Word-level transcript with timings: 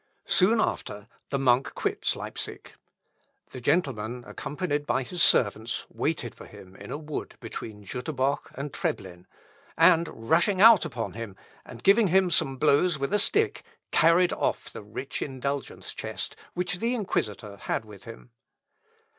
Soon 0.25 0.59
after 0.59 1.07
the 1.29 1.37
monk 1.37 1.75
quits 1.75 2.15
Leipsic. 2.15 2.73
The 3.51 3.61
gentleman 3.61 4.23
accompanied 4.25 4.87
by 4.87 5.03
his 5.03 5.21
servants, 5.21 5.85
waited 5.89 6.33
for 6.33 6.47
him 6.47 6.75
in 6.75 6.89
a 6.89 6.97
wood 6.97 7.35
between 7.39 7.85
Jüterboch 7.85 8.49
and 8.55 8.73
Treblin, 8.73 9.27
and 9.77 10.07
rushing 10.31 10.59
out 10.59 10.85
upon 10.85 11.13
him, 11.13 11.35
and 11.63 11.83
giving 11.83 12.07
him 12.07 12.31
some 12.31 12.57
blows 12.57 12.97
with 12.97 13.13
a 13.13 13.19
stick, 13.19 13.61
carried 13.91 14.33
off 14.33 14.71
the 14.71 14.81
rich 14.81 15.21
indulgence 15.21 15.93
chest, 15.93 16.35
which 16.55 16.79
the 16.79 16.95
inquisitor 16.95 17.57
had 17.57 17.85
with 17.85 18.05
him. 18.05 18.31